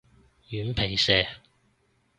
[0.49, 1.23] 軟皮蛇